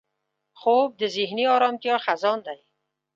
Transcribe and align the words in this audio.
خوب 0.59 0.89
د 1.01 1.03
ذهني 1.15 1.45
ارامتیا 1.55 1.95
خزان 2.05 2.39
دی 2.47 2.59